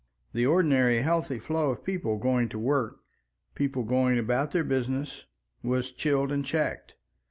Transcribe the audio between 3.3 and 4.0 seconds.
people